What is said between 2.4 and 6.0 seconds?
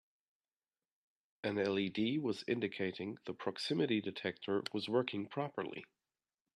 indicating the proximity detector was working properly.